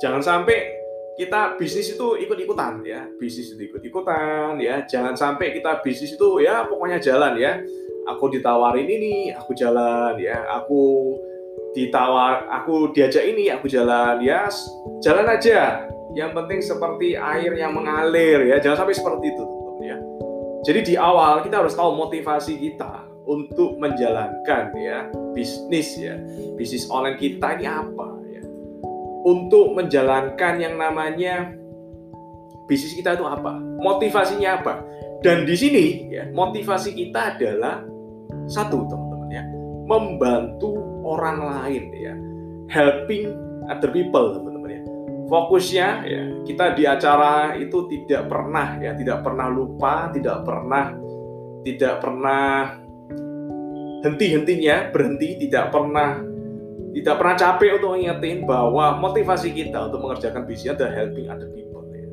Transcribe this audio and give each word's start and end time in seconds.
Jangan 0.00 0.24
sampai 0.24 0.80
kita 1.20 1.60
bisnis 1.60 1.92
itu 1.92 2.16
ikut-ikutan 2.16 2.80
ya, 2.80 3.04
bisnis 3.20 3.52
itu 3.52 3.68
ikut-ikutan 3.68 4.56
ya. 4.56 4.88
Jangan 4.88 5.12
sampai 5.12 5.52
kita 5.52 5.84
bisnis 5.84 6.16
itu 6.16 6.40
ya 6.40 6.64
pokoknya 6.64 6.96
jalan 6.96 7.36
ya. 7.36 7.60
Aku 8.08 8.32
ditawarin 8.32 8.88
ini, 8.88 9.28
aku 9.36 9.52
jalan 9.52 10.16
ya. 10.16 10.40
Aku 10.56 11.14
ditawar, 11.76 12.48
aku 12.48 12.96
diajak 12.96 13.28
ini, 13.28 13.52
aku 13.52 13.68
jalan 13.68 14.24
ya. 14.24 14.48
Jalan 15.04 15.28
aja. 15.28 15.84
Yang 16.16 16.30
penting 16.34 16.60
seperti 16.64 17.14
air 17.14 17.52
yang 17.54 17.76
mengalir 17.76 18.48
ya. 18.48 18.56
Jangan 18.58 18.82
sampai 18.82 18.96
seperti 18.96 19.30
itu, 19.30 19.44
ya. 19.84 19.96
Jadi 20.66 20.80
di 20.82 20.94
awal 20.98 21.44
kita 21.44 21.62
harus 21.62 21.76
tahu 21.76 21.94
motivasi 21.94 22.58
kita 22.58 23.10
untuk 23.30 23.78
menjalankan 23.78 24.74
ya 24.74 25.06
bisnis 25.30 25.94
ya 25.94 26.18
bisnis 26.58 26.90
online 26.90 27.14
kita 27.14 27.54
ini 27.54 27.70
apa 27.70 28.09
untuk 29.24 29.76
menjalankan 29.76 30.54
yang 30.60 30.74
namanya 30.80 31.52
bisnis 32.70 32.94
kita 32.96 33.18
itu 33.18 33.26
apa? 33.26 33.58
Motivasinya 33.82 34.62
apa? 34.62 34.74
Dan 35.20 35.44
di 35.44 35.52
sini 35.58 36.08
ya 36.08 36.24
motivasi 36.32 36.96
kita 36.96 37.36
adalah 37.36 37.84
satu 38.48 38.88
teman-teman 38.88 39.30
ya 39.30 39.44
membantu 39.84 40.72
orang 41.04 41.44
lain 41.44 41.84
ya 41.92 42.14
helping 42.70 43.34
other 43.68 43.90
people 43.92 44.32
teman-teman 44.32 44.80
ya. 44.80 44.82
Fokusnya 45.28 45.88
ya 46.08 46.22
kita 46.48 46.74
di 46.78 46.88
acara 46.88 47.54
itu 47.58 47.84
tidak 47.90 48.32
pernah 48.32 48.80
ya 48.80 48.96
tidak 48.96 49.20
pernah 49.20 49.46
lupa 49.50 50.08
tidak 50.14 50.42
pernah 50.46 50.96
tidak 51.60 52.00
pernah 52.00 52.80
henti-hentinya 54.00 54.88
berhenti 54.88 55.36
tidak 55.44 55.68
pernah 55.68 56.29
tidak 56.90 57.14
pernah 57.22 57.36
capek 57.38 57.70
untuk 57.78 57.90
mengingetin 57.94 58.38
bahwa 58.44 58.98
motivasi 58.98 59.54
kita 59.54 59.90
untuk 59.90 60.02
mengerjakan 60.02 60.42
bisnis 60.46 60.74
adalah 60.74 60.94
helping 60.94 61.26
other 61.30 61.50
people 61.54 61.86
ya. 61.94 62.06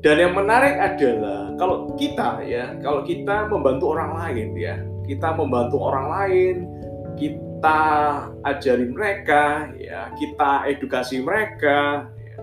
Dan 0.00 0.16
yang 0.20 0.32
menarik 0.36 0.76
adalah 0.76 1.56
kalau 1.56 1.92
kita 1.96 2.44
ya, 2.44 2.76
kalau 2.84 3.00
kita 3.04 3.48
membantu 3.48 3.96
orang 3.96 4.10
lain 4.16 4.48
ya, 4.56 4.76
kita 5.08 5.28
membantu 5.32 5.76
orang 5.80 6.06
lain, 6.08 6.54
kita 7.16 7.80
ajari 8.44 8.86
mereka 8.92 9.72
ya, 9.76 10.12
kita 10.20 10.68
edukasi 10.68 11.24
mereka, 11.24 12.08
ya, 12.20 12.36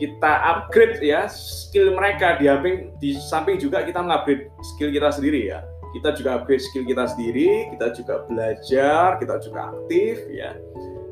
kita 0.00 0.32
upgrade 0.56 1.00
ya 1.04 1.28
skill 1.28 1.92
mereka 1.92 2.40
di 2.40 2.48
samping 2.48 2.76
di 3.00 3.10
samping 3.16 3.56
juga 3.60 3.84
kita 3.84 4.00
mengupgrade 4.00 4.48
skill 4.64 4.92
kita 4.92 5.12
sendiri 5.12 5.52
ya 5.52 5.60
kita 5.92 6.12
juga 6.12 6.30
upgrade 6.40 6.60
skill 6.60 6.84
kita 6.84 7.04
sendiri, 7.08 7.72
kita 7.72 7.86
juga 7.96 8.14
belajar, 8.28 9.16
kita 9.16 9.34
juga 9.40 9.72
aktif 9.72 10.20
ya. 10.28 10.52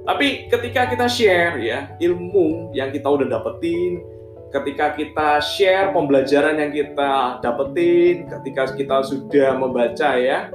Tapi 0.07 0.47
ketika 0.47 0.87
kita 0.87 1.07
share 1.11 1.59
ya 1.59 1.91
ilmu 1.99 2.71
yang 2.71 2.95
kita 2.95 3.11
udah 3.11 3.27
dapetin, 3.27 4.07
ketika 4.55 4.95
kita 4.95 5.43
share 5.43 5.91
pembelajaran 5.91 6.63
yang 6.63 6.71
kita 6.71 7.43
dapetin, 7.43 8.31
ketika 8.31 8.71
kita 8.79 8.97
sudah 9.03 9.59
membaca 9.59 10.15
ya 10.15 10.49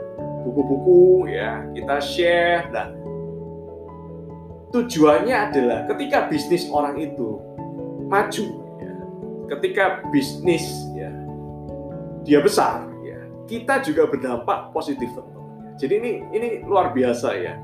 buku-buku 0.48 1.28
ya, 1.28 1.68
kita 1.76 2.00
share. 2.00 2.72
Nah, 2.72 2.88
tujuannya 4.72 5.36
adalah 5.36 5.80
ketika 5.92 6.32
bisnis 6.32 6.72
orang 6.72 6.96
itu 7.04 7.36
maju 8.08 8.48
ya, 8.80 8.96
ketika 9.52 10.00
bisnis 10.16 10.64
ya 10.96 11.12
dia 12.24 12.40
besar 12.40 12.92
kita 13.52 13.84
juga 13.84 14.08
berdampak 14.08 14.72
positif. 14.72 15.12
Jadi 15.76 15.94
ini 16.00 16.12
ini 16.32 16.48
luar 16.64 16.96
biasa 16.96 17.36
ya. 17.36 17.60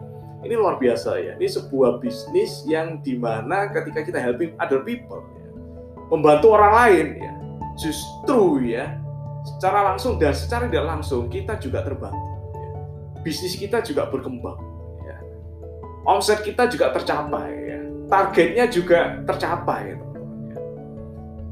Ini 0.46 0.54
luar 0.54 0.78
biasa 0.78 1.18
ya. 1.18 1.34
Ini 1.38 1.48
sebuah 1.50 1.98
bisnis 1.98 2.62
yang 2.70 3.02
di 3.02 3.18
mana 3.18 3.74
ketika 3.74 4.06
kita 4.06 4.20
helping 4.22 4.54
other 4.62 4.86
people, 4.86 5.26
ya, 5.34 5.50
membantu 6.14 6.54
orang 6.54 6.74
lain 6.78 7.08
ya, 7.18 7.34
justru 7.74 8.42
ya 8.70 9.02
secara 9.58 9.94
langsung 9.94 10.22
dan 10.22 10.36
secara 10.38 10.70
tidak 10.70 10.86
langsung 10.86 11.26
kita 11.28 11.58
juga 11.58 11.82
terbantu. 11.82 12.30
Ya. 12.54 12.70
Bisnis 13.26 13.58
kita 13.58 13.82
juga 13.82 14.06
berkembang. 14.14 14.62
Ya. 15.04 15.18
Omset 16.06 16.46
kita 16.46 16.70
juga 16.70 16.94
tercapai. 16.94 17.50
Ya. 17.54 17.80
Targetnya 18.08 18.66
juga 18.70 19.20
tercapai. 19.26 19.82
Ya 19.96 19.98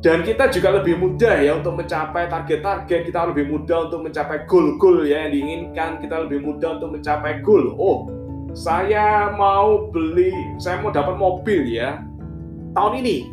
dan 0.06 0.22
kita 0.22 0.54
juga 0.54 0.78
lebih 0.78 1.02
mudah 1.02 1.34
ya 1.42 1.58
untuk 1.58 1.82
mencapai 1.82 2.30
target-target 2.30 3.10
kita 3.10 3.26
lebih 3.26 3.50
mudah 3.50 3.90
untuk 3.90 4.06
mencapai 4.06 4.46
goal-goal 4.46 5.02
ya 5.02 5.26
yang 5.26 5.34
diinginkan 5.34 5.98
kita 5.98 6.30
lebih 6.30 6.46
mudah 6.46 6.78
untuk 6.78 6.94
mencapai 6.94 7.42
goal 7.42 7.74
oh 7.74 8.06
saya 8.56 9.36
mau 9.36 9.92
beli 9.92 10.32
saya 10.64 10.80
mau 10.80 10.88
dapat 10.88 11.20
mobil 11.20 11.68
ya. 11.76 12.00
Tahun 12.72 13.04
ini? 13.04 13.28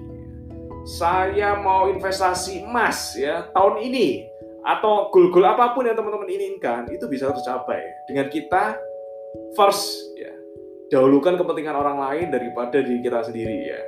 Saya 0.82 1.54
mau 1.62 1.86
investasi 1.86 2.66
emas 2.66 3.14
ya 3.14 3.46
tahun 3.54 3.86
ini. 3.86 4.26
Atau 4.66 5.10
goal-goal 5.14 5.46
apa 5.46 5.74
pun 5.74 5.86
yang 5.86 5.94
teman-teman 5.94 6.26
inginkan 6.26 6.90
itu 6.90 7.06
bisa 7.06 7.30
tercapai. 7.30 7.86
Dengan 8.10 8.26
kita 8.34 8.74
first 9.54 10.10
ya. 10.18 10.34
Dahulukan 10.90 11.38
kepentingan 11.38 11.78
orang 11.78 12.02
lain 12.02 12.26
daripada 12.34 12.82
diri 12.82 12.98
kita 12.98 13.22
sendiri 13.22 13.58
ya. 13.70 13.80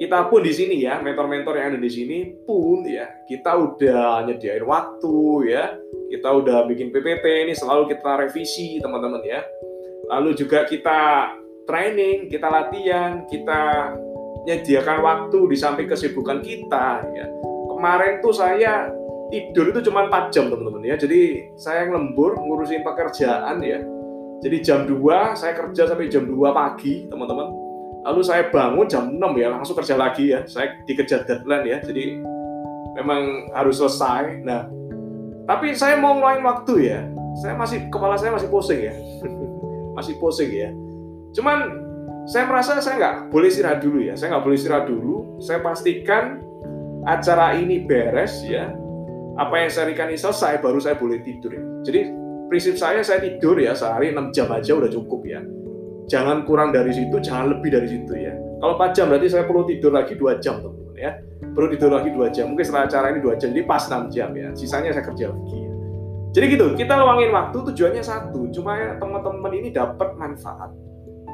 Kita 0.00 0.26
pun 0.26 0.42
di 0.42 0.50
sini 0.50 0.82
ya, 0.82 0.98
mentor-mentor 0.98 1.54
yang 1.54 1.76
ada 1.76 1.80
di 1.80 1.86
sini 1.86 2.34
pun 2.42 2.82
ya, 2.82 3.06
kita 3.30 3.54
udah 3.54 4.26
nyediain 4.26 4.66
waktu 4.66 5.16
ya, 5.46 5.78
kita 6.10 6.28
udah 6.42 6.66
bikin 6.66 6.90
PPT 6.90 7.46
ini 7.46 7.54
selalu 7.54 7.94
kita 7.94 8.18
revisi 8.18 8.82
teman-teman 8.82 9.22
ya. 9.22 9.46
Lalu 10.12 10.36
juga 10.36 10.68
kita 10.68 11.32
training, 11.64 12.28
kita 12.28 12.52
latihan, 12.52 13.24
kita 13.24 13.96
menyediakan 14.44 14.98
waktu 15.00 15.38
di 15.48 15.56
samping 15.56 15.88
kesibukan 15.88 16.44
kita 16.44 17.00
ya. 17.16 17.26
Kemarin 17.72 18.20
tuh 18.20 18.36
saya 18.36 18.92
tidur 19.32 19.72
itu 19.72 19.88
cuma 19.88 20.06
4 20.06 20.28
jam 20.28 20.52
teman-teman 20.52 20.84
ya. 20.84 21.00
Jadi 21.00 21.50
saya 21.56 21.88
lembur 21.88 22.36
ngurusin 22.36 22.84
pekerjaan 22.84 23.64
ya. 23.64 23.80
Jadi 24.44 24.56
jam 24.60 24.84
2 24.84 25.00
saya 25.38 25.56
kerja 25.56 25.88
sampai 25.88 26.12
jam 26.12 26.28
2 26.28 26.36
pagi 26.52 27.08
teman-teman 27.08 27.62
lalu 28.02 28.20
saya 28.26 28.50
bangun 28.50 28.86
jam 28.90 29.14
6 29.14 29.22
ya 29.38 29.48
langsung 29.54 29.78
kerja 29.78 29.94
lagi 29.94 30.34
ya 30.34 30.42
saya 30.46 30.74
dikejar 30.86 31.22
deadline 31.22 31.66
ya 31.66 31.78
jadi 31.86 32.18
memang 32.98 33.54
harus 33.54 33.78
selesai 33.78 34.42
nah 34.42 34.66
tapi 35.46 35.74
saya 35.74 35.98
mau 35.98 36.18
ngeluarin 36.18 36.42
waktu 36.42 36.74
ya 36.82 37.00
saya 37.38 37.54
masih 37.54 37.86
kepala 37.88 38.18
saya 38.18 38.34
masih 38.34 38.50
pusing 38.50 38.90
ya 38.90 38.94
masih 39.96 40.16
pusing 40.18 40.50
ya 40.52 40.70
cuman 41.32 41.82
saya 42.28 42.46
merasa 42.46 42.78
saya 42.78 42.96
nggak 42.98 43.16
boleh 43.34 43.48
istirahat 43.50 43.80
dulu 43.82 43.98
ya 44.02 44.14
saya 44.14 44.36
nggak 44.36 44.44
boleh 44.44 44.56
istirahat 44.56 44.86
dulu 44.86 45.40
saya 45.42 45.58
pastikan 45.60 46.38
acara 47.08 47.58
ini 47.58 47.82
beres 47.82 48.44
ya 48.46 48.70
apa 49.40 49.54
yang 49.58 49.70
saya 49.72 49.90
ini 49.90 50.14
selesai 50.14 50.60
baru 50.60 50.78
saya 50.78 50.94
boleh 50.94 51.18
tidur 51.24 51.50
ya 51.50 51.64
jadi 51.82 52.00
prinsip 52.46 52.76
saya 52.76 53.00
saya 53.00 53.18
tidur 53.24 53.56
ya 53.58 53.72
sehari 53.72 54.12
6 54.12 54.30
jam 54.36 54.48
aja 54.52 54.76
udah 54.76 54.92
cukup 54.92 55.24
ya 55.24 55.40
jangan 56.12 56.44
kurang 56.44 56.76
dari 56.76 56.92
situ, 56.92 57.16
jangan 57.24 57.56
lebih 57.56 57.72
dari 57.72 57.88
situ 57.88 58.12
ya. 58.12 58.36
Kalau 58.60 58.76
4 58.76 58.92
jam 58.92 59.08
berarti 59.08 59.28
saya 59.32 59.44
perlu 59.48 59.64
tidur 59.64 59.96
lagi 59.96 60.12
2 60.12 60.44
jam 60.44 60.60
teman-teman 60.60 60.96
ya. 61.00 61.12
Perlu 61.52 61.66
tidur 61.72 61.90
lagi 61.92 62.10
2 62.12 62.28
jam. 62.36 62.44
Mungkin 62.52 62.64
setelah 62.68 62.84
acara 62.84 63.06
ini 63.16 63.20
2 63.24 63.40
jam, 63.40 63.48
jadi 63.48 63.64
pas 63.64 63.82
6 63.88 64.12
jam 64.12 64.30
ya. 64.36 64.48
Sisanya 64.52 64.92
saya 64.92 65.04
kerja 65.08 65.32
lagi. 65.32 65.61
Jadi 66.32 66.44
gitu, 66.56 66.66
kita 66.72 66.96
luangin 66.96 67.28
waktu 67.28 67.60
tujuannya 67.60 68.00
satu, 68.00 68.48
cuma 68.56 68.96
teman-teman 68.96 69.52
ini 69.52 69.68
dapat 69.68 70.16
manfaat. 70.16 70.72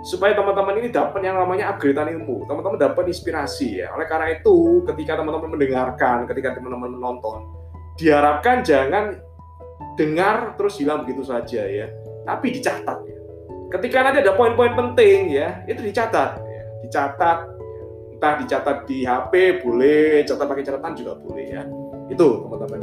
Supaya 0.06 0.34
teman-teman 0.34 0.78
ini 0.78 0.88
dapat 0.90 1.22
yang 1.22 1.38
namanya 1.38 1.74
upgradean 1.74 2.18
ilmu, 2.18 2.46
teman-teman 2.50 2.78
dapat 2.78 3.10
inspirasi 3.10 3.82
ya. 3.82 3.94
Oleh 3.94 4.10
karena 4.10 4.34
itu, 4.34 4.82
ketika 4.90 5.18
teman-teman 5.18 5.54
mendengarkan, 5.54 6.26
ketika 6.26 6.58
teman-teman 6.58 6.98
menonton, 6.98 7.46
diharapkan 7.98 8.66
jangan 8.66 9.18
dengar 9.94 10.54
terus 10.58 10.78
hilang 10.82 11.06
begitu 11.06 11.22
saja 11.26 11.62
ya. 11.66 11.86
Tapi 12.26 12.58
dicatat 12.58 12.98
ya 13.06 13.18
ketika 13.68 14.00
nanti 14.00 14.18
ada 14.24 14.32
poin-poin 14.32 14.72
penting 14.72 15.36
ya 15.36 15.60
itu 15.68 15.80
dicatat 15.84 16.40
ya. 16.40 16.62
dicatat 16.88 17.38
entah 18.16 18.34
dicatat 18.40 18.76
di 18.88 19.04
HP 19.04 19.62
boleh 19.62 20.24
catat 20.24 20.46
pakai 20.48 20.64
catatan 20.64 20.92
juga 20.96 21.12
boleh 21.20 21.46
ya 21.52 21.62
itu 22.08 22.28
teman-teman 22.48 22.80